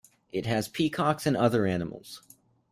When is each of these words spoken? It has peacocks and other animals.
It 0.31 0.47
has 0.47 0.67
peacocks 0.67 1.27
and 1.27 1.37
other 1.37 1.67
animals. 1.67 2.23